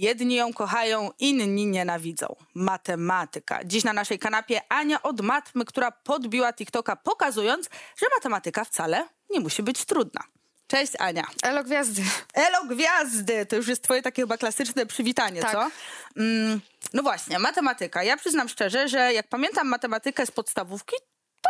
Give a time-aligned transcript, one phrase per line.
[0.00, 2.36] Jedni ją kochają, inni nienawidzą.
[2.54, 3.60] Matematyka.
[3.64, 9.40] Dziś na naszej kanapie Ania od Matmy, która podbiła TikToka, pokazując, że matematyka wcale nie
[9.40, 10.20] musi być trudna.
[10.66, 11.26] Cześć Ania.
[11.42, 12.02] Elo Gwiazdy.
[12.34, 13.46] Elo Gwiazdy!
[13.46, 15.52] To już jest twoje takie chyba klasyczne przywitanie, Tak.
[15.52, 15.70] co?
[16.16, 16.60] Mm,
[16.92, 18.02] no właśnie, matematyka.
[18.02, 20.96] Ja przyznam szczerze, że jak pamiętam matematykę z podstawówki,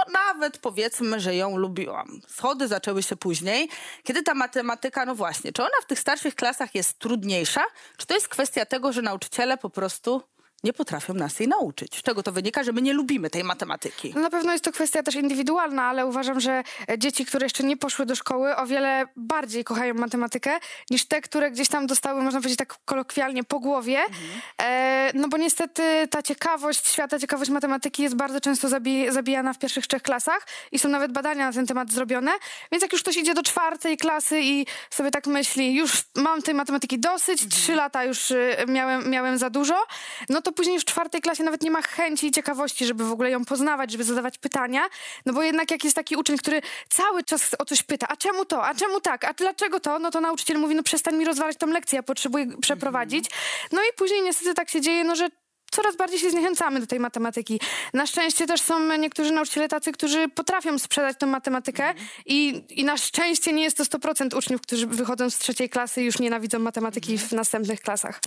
[0.05, 2.21] to nawet powiedzmy, że ją lubiłam.
[2.29, 3.69] Schody zaczęły się później.
[4.03, 7.65] Kiedy ta matematyka, no właśnie, czy ona w tych starszych klasach jest trudniejsza,
[7.97, 10.23] czy to jest kwestia tego, że nauczyciele po prostu
[10.65, 11.97] nie potrafią nas jej nauczyć?
[11.99, 14.13] Z czego to wynika, że my nie lubimy tej matematyki?
[14.15, 16.63] No na pewno jest to kwestia też indywidualna, ale uważam, że
[16.99, 20.59] dzieci, które jeszcze nie poszły do szkoły, o wiele bardziej kochają matematykę
[20.91, 24.01] niż te, które gdzieś tam dostały, można powiedzieć tak kolokwialnie, po głowie.
[24.63, 29.59] E, no bo niestety ta ciekawość świata, ciekawość matematyki jest bardzo często zabi- zabijana w
[29.59, 32.33] pierwszych trzech klasach i są nawet badania na ten temat zrobione.
[32.73, 36.55] Więc jak już ktoś idzie do czwartej klasy i sobie tak myśli, już mam tej
[36.55, 39.75] matematyki dosyć, trzy lata już y, miałem, miałem za dużo,
[40.29, 43.13] no to później już w czwartej klasie nawet nie ma chęci i ciekawości, żeby w
[43.13, 44.89] ogóle ją poznawać, żeby zadawać pytania,
[45.27, 48.45] no bo jednak jak jest taki uczeń, który cały czas o coś pyta, a czemu
[48.45, 51.57] to, a czemu tak, a dlaczego to, no to nauczyciel mówi, no przestań mi rozwalać
[51.57, 53.25] tą lekcję, ja potrzebuję przeprowadzić.
[53.73, 55.29] No i później niestety tak się dzieje, no że
[55.71, 57.61] coraz bardziej się zniechęcamy do tej matematyki.
[57.95, 61.95] Na szczęście też są niektórzy nauczyciele tacy, którzy potrafią sprzedać tą matematykę
[62.27, 66.05] i, i na szczęście nie jest to 100% uczniów, którzy wychodzą z trzeciej klasy i
[66.05, 68.21] już nienawidzą matematyki w następnych klasach.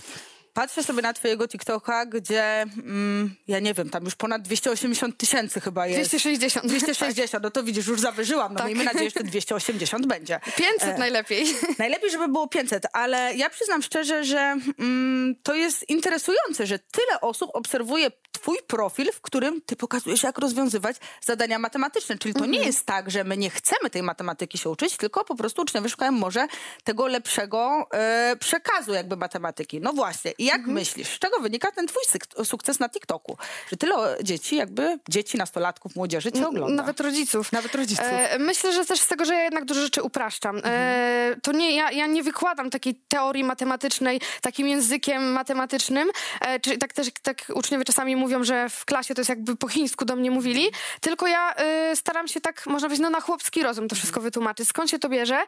[0.54, 5.60] Patrzę sobie na twojego TikToka, gdzie, mm, ja nie wiem, tam już ponad 280 tysięcy
[5.60, 6.10] chyba jest.
[6.10, 6.66] 260.
[6.66, 8.52] 260, no to widzisz, już zawyżyłam.
[8.52, 8.66] No Tak.
[8.66, 10.40] miejmy nadzieję, że te 280 będzie.
[10.56, 11.46] 500 E, najlepiej.
[11.78, 17.20] Najlepiej, żeby było 500, ale ja przyznam szczerze, że mm, to jest interesujące, że tyle
[17.20, 22.18] osób obserwuje twój profil, w którym ty pokazujesz, jak rozwiązywać zadania matematyczne.
[22.18, 25.34] Czyli to nie jest tak, że my nie chcemy tej matematyki się uczyć, tylko po
[25.34, 26.46] prostu uczniowie szukają może
[26.84, 29.80] tego lepszego e, przekazu jakby matematyki.
[29.80, 30.32] No właśnie.
[30.38, 32.02] I jak myślisz, z czego wynika ten twój
[32.44, 33.36] sukces na TikToku?
[33.70, 36.76] Że tyle dzieci, jakby dzieci, nastolatków, młodzieży cię ogląda.
[36.76, 37.52] Nawet rodziców.
[37.52, 38.06] Nawet rodziców.
[38.08, 40.60] E, myślę, że też z tego, że ja jednak dużo rzeczy upraszczam.
[40.64, 46.10] E, to nie, ja, ja nie wykładam takiej teorii matematycznej takim językiem matematycznym,
[46.40, 49.68] e, czy tak też tak uczniowie czasami mówią, że w klasie to jest jakby po
[49.68, 50.70] chińsku do mnie mówili,
[51.00, 54.68] tylko ja e, staram się tak, można powiedzieć, no na chłopski rozum to wszystko wytłumaczyć,
[54.68, 55.38] skąd się to bierze.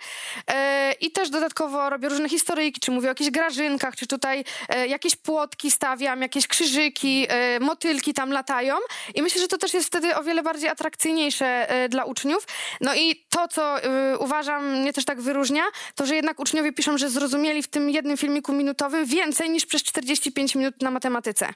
[0.51, 4.86] E, I też dodatkowo robię różne historyjki, czy mówię o jakichś grażynkach, czy tutaj e,
[4.87, 8.77] jakieś płotki stawiam, jakieś krzyżyki, e, motylki tam latają
[9.15, 12.47] i myślę, że to też jest wtedy o wiele bardziej atrakcyjniejsze e, dla uczniów.
[12.81, 15.63] No i to, co e, uważam mnie też tak wyróżnia,
[15.95, 19.83] to, że jednak uczniowie piszą, że zrozumieli w tym jednym filmiku minutowym więcej niż przez
[19.83, 21.49] 45 minut na matematyce.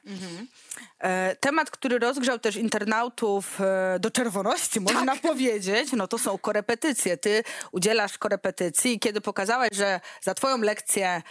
[1.01, 3.59] E, Temat, który rozgrzał też internautów
[4.01, 7.17] do czerwoności, można powiedzieć, no to są korepetycje.
[7.17, 11.23] Ty udzielasz korepetycji i kiedy pokazałaś, że za twoją lekcję,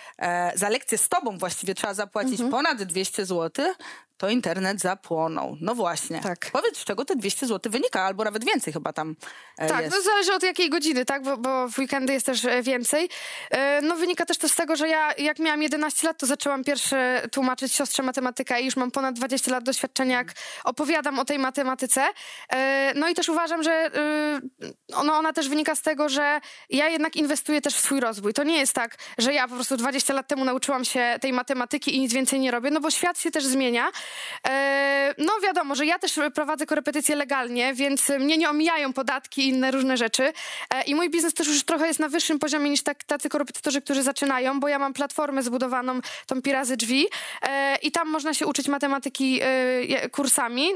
[0.55, 3.66] za lekcję z tobą właściwie trzeba zapłacić ponad 200 zł,
[4.19, 5.57] to internet zapłonął.
[5.62, 6.19] No właśnie.
[6.22, 6.50] Tak.
[6.52, 9.16] Powiedz, z czego te 200 zł wynika, albo nawet więcej chyba tam
[9.57, 9.96] e, Tak, jest.
[9.96, 13.09] no zależy od jakiej godziny, tak, bo, bo w weekendy jest też e, więcej.
[13.52, 16.63] E, No wynika też to z tego, że ja jak miałam 11 lat, to zaczęłam
[16.63, 21.40] pierwsze tłumaczyć siostrze matematykę i już mam ponad 20 lat doświadczenia, jak opowiadam o tej
[21.40, 22.08] matematyce.
[22.96, 23.91] No i też uważam, że
[24.96, 28.34] ono, ona też wynika z tego, że ja jednak inwestuję też w swój rozwój.
[28.34, 31.96] To nie jest tak, że ja po prostu 20 lat temu nauczyłam się tej matematyki
[31.96, 33.91] i nic więcej nie robię, no bo świat się też zmienia.
[34.47, 39.47] E, No wiadomo, że ja też prowadzę korepetycje legalnie, więc mnie nie omijają podatki i
[39.47, 40.34] inne różne rzeczy.
[40.70, 43.81] E, I mój biznes też już trochę jest na wyższym poziomie niż tak, tacy korepetytorzy,
[43.81, 47.08] którzy zaczynają, bo ja mam platformę zbudowaną, tą Pirazy Drzwi
[47.42, 49.42] e, i tam można się uczyć matematyki
[50.12, 50.70] kursami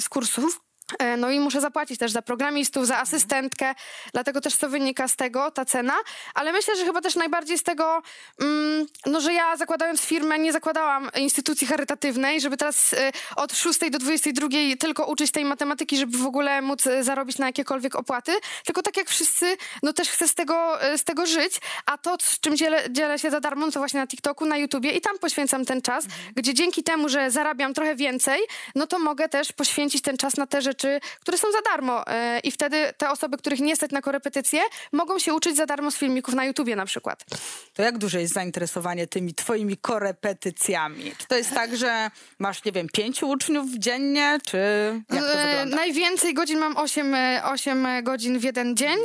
[0.00, 0.67] z kursów.
[0.98, 3.74] E, No i muszę zapłacić też za programistów, za asystentkę,
[4.12, 5.94] dlatego też to wynika z tego, ta cena.
[6.34, 8.02] Ale myślę, że chyba też najbardziej z tego,
[8.40, 13.90] mm, no, że ja zakładając firmę nie zakładałam instytucji charytatywnej, żeby teraz e, od 6
[13.90, 18.32] do 22 tylko uczyć tej matematyki, żeby w ogóle móc e, zarobić na jakiekolwiek opłaty,
[18.64, 22.40] tylko tak jak wszyscy, no też chcę z tego, z tego żyć, a to, z
[22.40, 25.18] czym dzielę, dzielę się za darmo, no to właśnie na TikToku, na YouTubie i tam
[25.18, 26.04] poświęcam ten czas,
[26.36, 28.40] gdzie dzięki temu, że zarabiam trochę więcej,
[28.74, 30.77] no to mogę też poświęcić ten czas na te rzeczy,
[31.20, 34.60] które są za darmo e, i wtedy te osoby, których nie stać na korepetycje,
[34.92, 37.24] mogą się uczyć za darmo z filmików na YouTubie na przykład.
[37.74, 41.12] To jak duże jest zainteresowanie tymi twoimi korepetycjami?
[41.18, 44.58] Czy to jest tak, że masz, nie wiem, pięciu uczniów dziennie, czy
[45.10, 45.76] jak to E, wygląda?
[45.76, 48.98] Najwięcej godzin mam 8, e, 8 godzin w jeden dzień,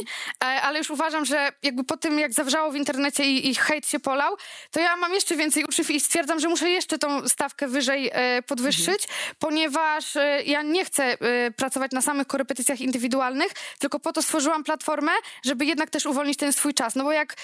[0.44, 3.88] e, ale już uważam, że jakby po tym, jak zawrzało w internecie i, i hejt
[3.88, 4.36] się polał,
[4.72, 8.42] to ja mam jeszcze więcej uczniów i stwierdzam, że muszę jeszcze tą stawkę wyżej e,
[8.42, 9.08] podwyższyć,
[9.40, 14.64] ponieważ e, ja nie chcę e, pracować na samych korepetycjach indywidualnych, tylko po to stworzyłam
[14.64, 15.12] platformę,
[15.46, 16.96] żeby jednak też uwolnić ten swój czas.
[16.96, 17.36] No bo jak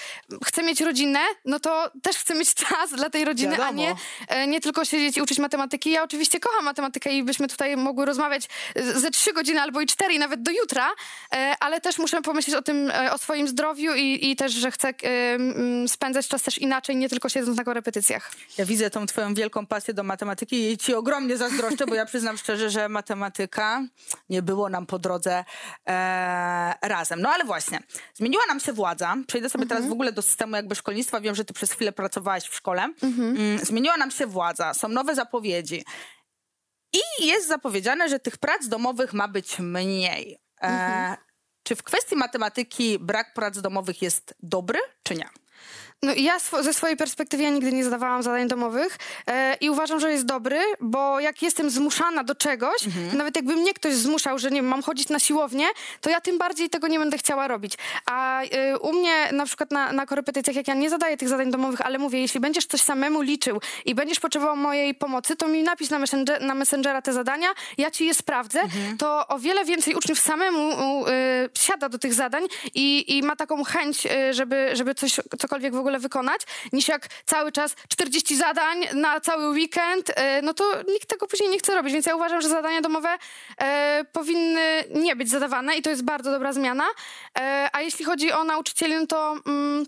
[0.44, 3.68] chcę mieć rodzinę, no to też chcę mieć czas dla tej rodziny, Wiadomo.
[3.68, 3.94] a nie,
[4.28, 5.90] e, nie tylko siedzieć i uczyć matematyki.
[5.90, 8.48] Ja oczywiście kocham matematykę i byśmy tutaj mogły rozmawiać
[8.94, 10.88] ze trzy godziny albo i cztery, nawet do jutra,
[11.32, 14.94] e, ale też muszę pomyśleć o tym, o swoim zdrowiu i, i też, że chcę
[15.88, 18.32] spędzać czas też inaczej, nie tylko siedząc na korepetycjach.
[18.58, 22.38] Ja widzę tą twoją wielką pasję do matematyki i ci ogromnie zazdroszczę, bo ja przyznam
[22.38, 23.82] szczerze, że matematyka
[24.28, 25.44] nie było nam po drodze
[25.88, 27.22] e, razem.
[27.22, 27.78] No ale właśnie,
[28.14, 29.16] zmieniła nam się władza.
[29.26, 29.68] Przejdę sobie mhm.
[29.68, 31.20] teraz w ogóle do systemu jakby szkolnictwa.
[31.20, 32.82] Wiem, że ty przez chwilę pracowałaś w szkole.
[33.02, 33.36] Mhm.
[33.36, 35.84] Mm, zmieniła nam się władza, są nowe zapowiedzi.
[36.92, 40.38] I jest zapowiedziane, że tych prac domowych ma być mniej.
[40.62, 41.16] E, mhm.
[41.62, 45.28] Czy w kwestii matematyki brak prac domowych jest dobry, czy nie?
[46.02, 50.00] No ja sw ze swojej perspektywy ja nigdy nie zadawałam zadań domowych e, i uważam,
[50.00, 53.18] że jest dobry, bo jak jestem zmuszana do czegoś, mhm.
[53.18, 55.66] nawet jakby mnie ktoś zmuszał, że nie wiem, mam chodzić na siłownię,
[56.00, 57.74] to ja tym bardziej tego nie będę chciała robić.
[58.06, 61.50] A e, u mnie na przykład na, na korepetycjach, jak ja nie zadaję tych zadań
[61.50, 65.62] domowych, ale mówię, jeśli będziesz coś samemu liczył i będziesz potrzebował mojej pomocy, to mi
[65.62, 67.48] napisz na, messenger, na Messengera te zadania,
[67.78, 68.96] ja ci je sprawdzę, mhm.
[68.96, 70.72] to o wiele więcej uczniów samemu
[71.06, 71.12] e,
[71.54, 75.78] siada do tych zadań i, i ma taką chęć, e, żeby, żeby coś, cokolwiek w
[75.78, 76.40] ogóle ogóle wykonać,
[76.72, 81.50] niż jak cały czas 40 zadań na cały weekend, e, no to nikt tego później
[81.50, 81.92] nie chce robić.
[81.92, 83.18] Więc ja uważam, że zadania domowe
[83.60, 86.84] e, powinny nie być zadawane i to jest bardzo dobra zmiana.
[87.38, 89.36] E, a jeśli chodzi o nauczycieli, no to...
[89.46, 89.86] Mm,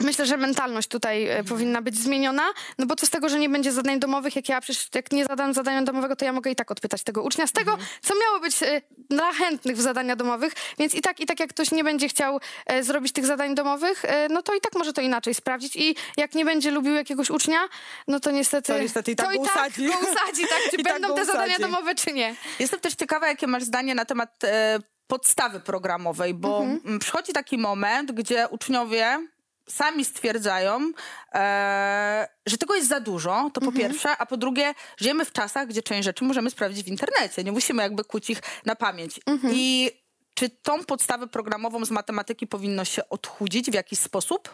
[0.00, 1.44] Myślę, że mentalność tutaj mhm.
[1.44, 2.42] powinna być zmieniona,
[2.78, 5.24] no bo co z tego, że nie będzie zadań domowych, jak ja przecież jak nie
[5.24, 7.88] zadam zadania domowego, to ja mogę i tak odpytać tego ucznia z tego, mhm.
[8.02, 11.50] co miało być e, dla chętnych w zadania domowych, więc i tak, i tak jak
[11.50, 14.92] ktoś nie będzie chciał e, zrobić tych zadań domowych, e, no to i tak może
[14.92, 17.60] to inaczej sprawdzić i jak nie będzie lubił jakiegoś ucznia,
[18.08, 18.72] no to niestety...
[18.72, 19.88] To niestety i tak, to go, usadzi.
[19.88, 20.42] Tak go usadzi.
[20.48, 21.38] Tak, czy I tak będą tak te usadzi.
[21.38, 22.34] zadania domowe, czy nie.
[22.58, 26.98] Jestem też ciekawa, jakie masz zdanie na temat e, podstawy programowej, bo mhm.
[26.98, 29.18] przychodzi taki moment, gdzie uczniowie
[29.68, 30.92] sami stwierdzają,
[31.34, 33.76] e, że tego jest za dużo, to po mhm.
[33.76, 37.44] pierwsze, a po drugie, żyjemy w czasach, gdzie część rzeczy możemy sprawdzić w internecie.
[37.44, 39.20] Nie musimy jakby kuć ich na pamięć.
[39.26, 39.54] Mhm.
[39.56, 39.90] I
[40.34, 44.50] czy tą podstawę programową z matematyki powinno się odchudzić w jakiś sposób?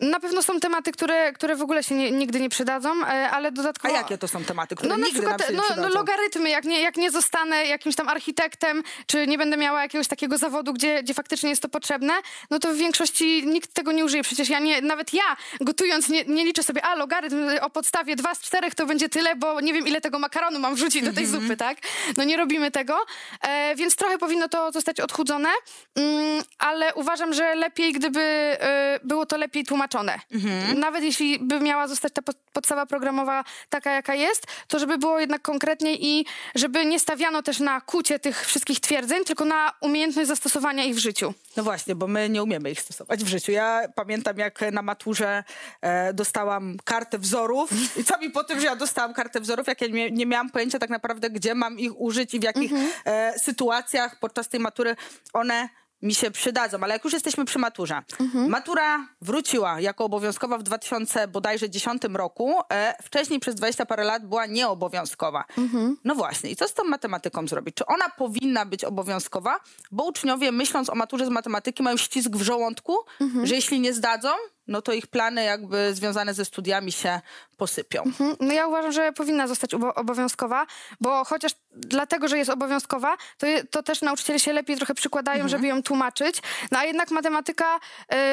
[0.00, 3.52] Na pewno są tematy, które, które w ogóle się nie, nigdy nie przydadzą, e, ale
[3.52, 3.94] dodatkowo...
[3.94, 5.88] A jakie to są tematy, które no, nigdy przykład, nam się no, nie przydadzą?
[5.88, 10.08] No logarytmy, jak nie, jak nie zostanę jakimś tam architektem, czy nie będę miała jakiegoś
[10.08, 12.12] takiego zawodu, gdzie, gdzie faktycznie jest to potrzebne,
[12.50, 14.22] no to w większości nikt tego nie użyje.
[14.22, 18.34] Przecież ja nie, nawet ja gotując nie, nie liczę sobie, a logarytm o podstawie 2
[18.34, 21.24] z 4 to będzie tyle, bo nie wiem ile tego makaronu mam wrzucić do tej
[21.24, 21.42] mm -hmm.
[21.42, 21.78] zupy, tak?
[22.16, 22.98] No nie robimy tego,
[23.42, 25.48] e, więc trochę powinno to zostać odchudzone,
[25.96, 29.83] mm, ale uważam, że lepiej gdyby e, było to lepiej tłumaczone.
[30.32, 30.78] Mhm.
[30.78, 32.22] Nawet jeśli by miała zostać ta
[32.52, 37.60] podstawa programowa taka, jaka jest, to żeby było jednak konkretniej i żeby nie stawiano też
[37.60, 41.34] na kucie tych wszystkich twierdzeń, tylko na umiejętność zastosowania ich w życiu.
[41.56, 43.52] No właśnie, bo my nie umiemy ich stosować w życiu.
[43.52, 45.44] Ja pamiętam, jak na maturze
[45.80, 49.80] e, dostałam kartę wzorów i co mi po tym, że ja dostałam kartę wzorów, jak
[49.80, 52.92] ja nie, nie miałam pojęcia tak naprawdę, gdzie mam ich użyć i w jakich mhm.
[53.04, 54.96] e, sytuacjach podczas tej matury
[55.32, 55.68] one
[56.04, 58.02] mi się przydadzą, ale jak już jesteśmy przy maturze.
[58.20, 58.48] Mhm.
[58.48, 62.60] Matura wróciła jako obowiązkowa w 2000 bodajże 10 roku.
[62.72, 65.44] E, wcześniej przez 20 parę lat była nieobowiązkowa.
[65.58, 65.96] Mhm.
[66.04, 67.74] No właśnie, i co z tą matematyką zrobić?
[67.74, 69.60] Czy ona powinna być obowiązkowa?
[69.90, 73.46] Bo uczniowie myśląc o maturze z matematyki mają ścisk w żołądku, mhm.
[73.46, 74.28] że jeśli nie zdadzą,
[74.66, 77.20] no to ich plany jakby związane ze studiami się
[77.56, 78.02] posypią.
[78.02, 78.36] Mhm.
[78.40, 80.66] No ja uważam, że powinna zostać obowiązkowa,
[81.00, 85.42] bo chociaż dlatego, że jest obowiązkowa, to, je, to też nauczyciele się lepiej trochę przykładają,
[85.42, 85.48] mhm.
[85.48, 86.36] żeby ją tłumaczyć.
[86.70, 87.76] No a jednak matematyka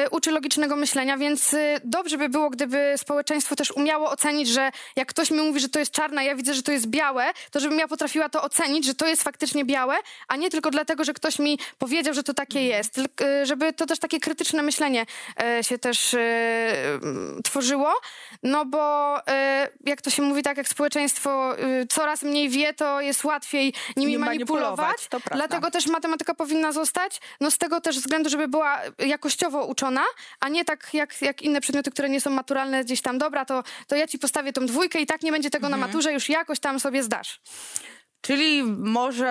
[0.04, 4.70] y, uczy logicznego myślenia, więc y, dobrze by było, gdyby społeczeństwo też umiało ocenić, że
[4.96, 7.60] jak ktoś mi mówi, że to jest czarne, ja widzę, że to jest białe, to
[7.60, 9.96] żebym ja potrafiła to ocenić, że to jest faktycznie białe,
[10.28, 12.78] a nie tylko dlatego, że ktoś mi powiedział, że to takie mhm.
[12.78, 12.98] jest.
[12.98, 15.06] Y, żeby to też takie krytyczne myślenie
[15.60, 16.21] y, się też Y,
[17.44, 17.92] tworzyło,
[18.42, 19.22] no bo y,
[19.86, 24.18] jak to się mówi tak, jak społeczeństwo y, coraz mniej wie, to jest łatwiej nimi
[24.18, 24.78] manipulować.
[24.78, 30.02] manipulować Dlatego też matematyka powinna zostać, no z tego też względu, żeby była jakościowo uczona,
[30.40, 33.62] a nie tak jak, jak inne przedmioty, które nie są maturalne gdzieś tam, dobra, to,
[33.86, 35.80] to ja ci postawię tą dwójkę i tak nie będzie tego mhm.
[35.80, 37.40] na maturze, już jakoś tam sobie zdasz.
[38.22, 39.28] Czyli może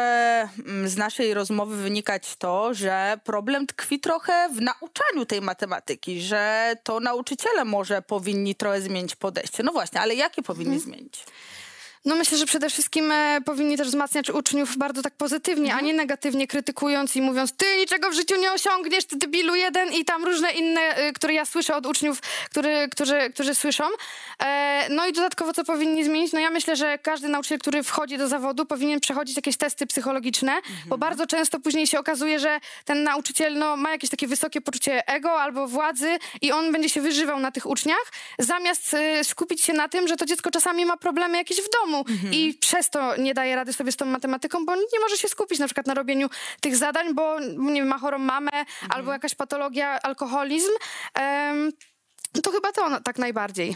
[0.65, 6.75] mm, z naszej rozmowy wynikać to, że problem tkwi trochę w nauczaniu tej matematyki, że
[6.83, 9.63] to nauczyciele może powinni trochę zmienić podejście.
[9.63, 10.83] No właśnie, ale jakie powinni hmm.
[10.83, 11.25] zmienić?
[12.05, 15.79] No myślę, że przede wszystkim e, powinni też wzmacniać uczniów bardzo tak pozytywnie, Mhm.
[15.79, 19.93] a nie negatywnie krytykując i mówiąc ty niczego w życiu nie osiągniesz, ty debilu jeden
[19.93, 23.83] i tam różne inne, e, które ja słyszę od uczniów, który, którzy, którzy słyszą.
[24.43, 26.33] E, no i dodatkowo co powinni zmienić?
[26.33, 30.53] No ja myślę, że każdy nauczyciel, który wchodzi do zawodu powinien przechodzić jakieś testy psychologiczne,
[30.85, 35.07] bo bardzo często później się okazuje, że ten nauczyciel no, ma jakieś takie wysokie poczucie
[35.07, 39.73] ego albo władzy i on będzie się wyżywał na tych uczniach, zamiast e, skupić się
[39.73, 41.90] na tym, że to dziecko czasami ma problemy jakieś w domu
[42.31, 45.59] i przez to nie daje rady sobie z tą matematyką, bo nie może się skupić
[45.59, 46.29] na przykład na robieniu
[46.61, 50.71] tych zadań, bo nie wiem, ma chorą mamę albo jakaś patologia, alkoholizm.
[51.13, 51.71] Em,
[52.43, 53.75] to chyba to tak najbardziej.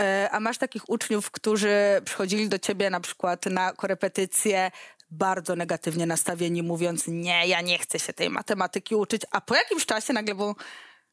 [0.00, 4.70] E, A masz takich uczniów, którzy przychodzili do ciebie na przykład na korepetycje
[5.10, 9.86] bardzo negatywnie nastawieni, mówiąc nie, ja nie chcę się tej matematyki uczyć, a po jakimś
[9.86, 10.54] czasie nagle było,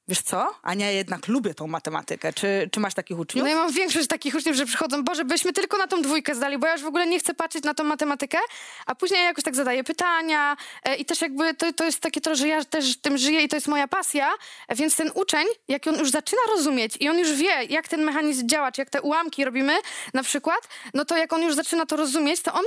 [0.08, 2.34] wiesz co, Ania, jednak lubię tą matematykę.
[2.34, 3.44] Czy, czy masz takich uczniów?
[3.44, 6.58] No ja mam większość takich uczniów, że przychodzą, Boże, byśmy tylko na tą dwójkę zdali,
[6.58, 8.38] bo ja już w ogóle nie chcę patrzeć na tą matematykę,
[8.86, 12.22] a później ja jakoś tak zadaję pytania e, i też jakby to, to jest takie
[12.22, 14.30] to, że ja też tym żyję i to jest moja pasja,
[14.68, 18.04] e, więc ten uczeń, jak on już zaczyna rozumieć i on już wie, jak ten
[18.04, 19.74] mechanizm działa, czy jak te ułamki robimy
[20.14, 22.64] na przykład, no to jak on już zaczyna to rozumieć, to on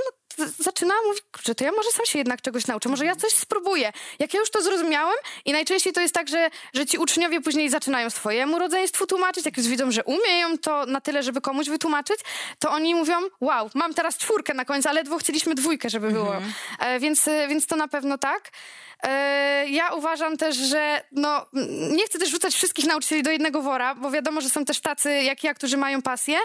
[0.59, 3.93] zaczyna mówić, kurczę, to ja może sam się jednak czegoś nauczę, może ja coś spróbuję.
[4.19, 5.15] Jak ja już to zrozumiałem
[5.45, 9.57] i najczęściej to jest tak, że, że ci uczniowie później zaczynają swojemu rodzeństwu tłumaczyć, jak
[9.57, 12.19] już widzą, że umieją to na tyle, żeby komuś wytłumaczyć,
[12.59, 16.35] to oni mówią, wow, mam teraz czwórkę na końcu, ale ledwo chcieliśmy dwójkę, żeby było.
[16.79, 18.51] E, więc, e, więc to na pewno tak.
[19.03, 21.45] E, ja uważam też, że no,
[21.91, 25.11] nie chcę też rzucać wszystkich nauczycieli do jednego wora, bo wiadomo, że są też tacy
[25.11, 26.37] jak ja, którzy mają pasję,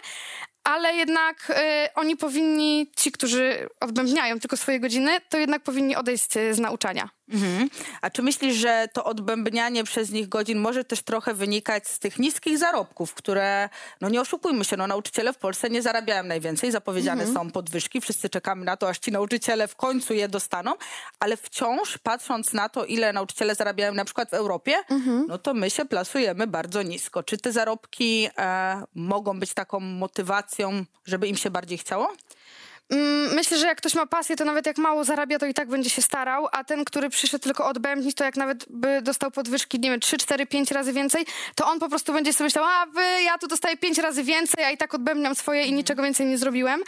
[0.65, 6.33] ale jednak e, oni powinni, ci, którzy odbębniają tylko swoje godziny, to jednak powinni odejść
[6.51, 7.09] z nauczania.
[7.31, 7.71] Mhm.
[8.01, 12.19] A czy myślisz, że to odbębnianie przez nich godzin może też trochę wynikać z tych
[12.19, 13.69] niskich zarobków, które,
[14.01, 18.29] no nie oszukujmy się, no nauczyciele w Polsce nie zarabiają najwięcej, zapowiedziane są podwyżki, wszyscy
[18.29, 20.75] czekamy na to, aż ci nauczyciele w końcu je dostaną,
[21.21, 24.75] ale wciąż patrząc na to, ile nauczyciele zarabiają na przykład w Europie,
[25.29, 27.23] no to my się plasujemy bardzo nisko.
[27.23, 32.13] Czy te zarobki e, mogą być taką motywacją, żeby im się bardziej chciało?
[32.91, 35.69] Mm, Myślę, że jak ktoś ma pasję, to nawet jak mało zarabia, to i tak
[35.69, 39.81] będzie się starał, a ten, który przyszedł tylko odbębnić, to jak nawet by dostał podwyżki,
[39.81, 42.87] nie wiem, 3, 4, 5 razy więcej, to on po prostu będzie sobie myślał, a
[42.87, 46.27] wy, ja tu dostaję 5 razy więcej, a i tak odbębniam swoje i niczego więcej
[46.27, 46.83] nie zrobiłem.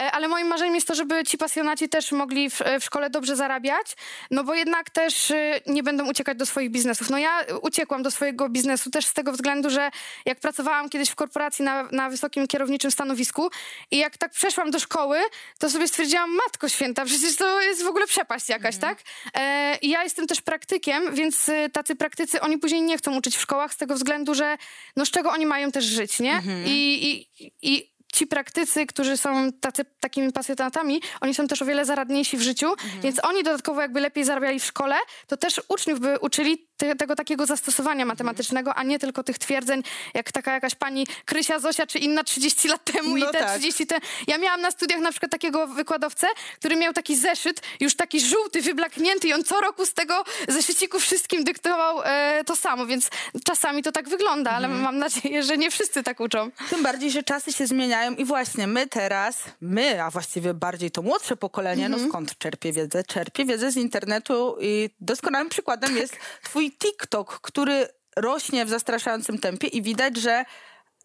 [0.00, 3.36] E, Ale moim marzeniem jest to, żeby ci pasjonaci też mogli w, w szkole dobrze
[3.36, 3.86] zarabiać,
[4.30, 7.10] no bo jednak też y, nie będą uciekać do swoich biznesów.
[7.10, 7.30] No ja
[7.62, 9.90] uciekłam do swojego biznesu też z tego względu, że
[10.26, 13.50] jak pracowałam kiedyś w korporacji na, na wysokim kierowniczym stanowisku
[13.90, 15.18] i jak tak przeszłam do szkoły,
[15.58, 18.98] to sobie stwierdziłam, matko święta, przecież to jest w ogóle przepaść jakaś, tak?
[19.34, 23.36] E, I ja jestem też praktykiem, więc y, tacy praktycy, oni później nie chcą uczyć
[23.36, 24.58] w szkołach z tego względu, że
[24.96, 26.42] no z czego oni mają też żyć, nie?
[26.66, 31.84] I, i, i ci praktycy, którzy są tacy, takimi pasjonatami, oni są też o wiele
[31.84, 34.96] zaradniejsi w życiu, więc oni dodatkowo jakby lepiej zarabiali w szkole,
[35.26, 39.82] to też uczniów by uczyli te, tego takiego zastosowania matematycznego, a nie tylko tych twierdzeń,
[40.14, 43.50] jak taka jakaś pani Krysia Zosia, czy inna 30 lat temu No i te tak.
[43.50, 43.98] 30 te...
[44.26, 46.26] Ja miałam na studiach na przykład takiego wykładowcę,
[46.58, 51.00] który miał taki zeszyt, już taki żółty, wyblaknięty i on co roku z tego zeszyciku
[51.00, 53.10] wszystkim dyktował e, to samo, więc
[53.44, 56.50] czasami to tak wygląda, ale mam nadzieję, że nie wszyscy tak uczą.
[56.70, 61.02] Tym bardziej, że czasy się zmieniają i właśnie my teraz, my, a właściwie bardziej to
[61.02, 63.04] młodsze pokolenie, no skąd czerpie wiedzę?
[63.04, 69.66] Czerpie wiedzę z internetu i doskonałym przykładem jest twój TikTok, który rośnie w zastraszającym tempie
[69.66, 70.44] i widać, że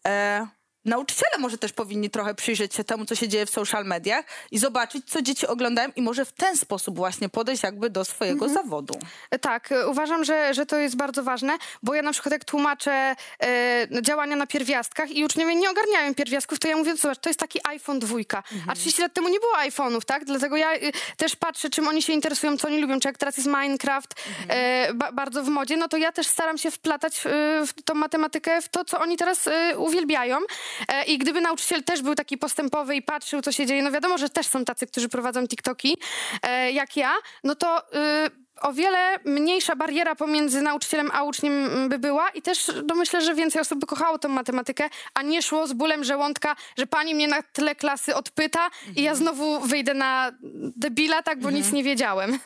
[0.06, 0.46] e,
[0.84, 4.58] nauczyciele może też powinni trochę przyjrzeć się temu, co się dzieje w social mediach i
[4.58, 8.94] zobaczyć, co dzieci oglądają i może w ten sposób właśnie podejść jakby do swojego zawodu.
[9.40, 13.16] Tak, e, uważam, że, że to jest bardzo ważne, bo ja na przykład jak tłumaczę
[13.42, 17.40] e, działania na pierwiastkach i uczniowie nie ogarniają pierwiastków, to ja mówię, zobacz, to jest
[17.40, 20.24] taki iPhone dwójka, a 30 lat temu nie było iPhone'ów, tak?
[20.24, 23.36] Dlatego ja y, też patrzę, czym oni się interesują, co oni lubią, czy jak teraz
[23.36, 24.14] jest Minecraft
[24.48, 27.94] e, ba, bardzo w modzie, no to ja też staram się wplatać w, w tą
[27.94, 30.38] matematykę, w to, co oni teraz e, uwielbiają.
[30.38, 30.69] e,
[31.06, 34.30] i gdyby nauczyciel też był taki postępowy i patrzył, co się dzieje, no wiadomo, że
[34.30, 35.96] też są tacy, którzy prowadzą TikToki,
[36.42, 37.78] e, jak ja, no to...
[38.26, 42.28] Y, o wiele mniejsza bariera pomiędzy nauczycielem a uczniem mm, by była.
[42.28, 45.72] I też no myślę, że więcej osób by kochało tę matematykę, a nie szło z
[45.72, 50.32] bólem żołądka, że pani mnie na tle klasy odpyta i ja znowu wyjdę na
[50.76, 52.38] debila, tak, bo nic nie wiedziałem.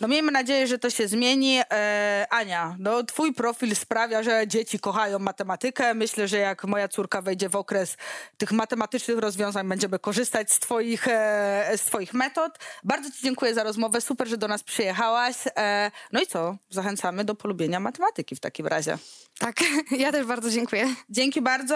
[0.00, 1.60] No miejmy nadzieję, że to się zmieni.
[1.70, 5.94] E, Ania, no twój profil sprawia, że dzieci kochają matematykę.
[5.94, 7.96] Myślę, że jak moja córka wejdzie w okres
[8.38, 12.58] tych matematycznych rozwiązań, będziemy korzystać z twoich, e, z twoich metod.
[12.84, 14.00] Bardzo ci dziękuję za rozmowę.
[14.00, 15.36] Super, że do nas przyjechałaś.
[15.56, 16.56] E, no i co?
[16.70, 18.98] Zachęcamy do polubienia matematyki w takim razie.
[19.38, 19.56] Tak,
[20.04, 20.94] ja też bardzo dziękuję.
[21.10, 21.74] Dzięki bardzo.